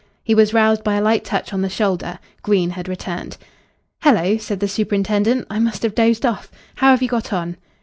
[0.23, 2.17] He was roused by a light touch on the shoulder.
[2.41, 3.37] Green had returned.
[4.01, 5.45] "Hello!" said the superintendent.
[5.47, 6.49] "I must have dozed off.
[6.77, 7.55] How have you got on?"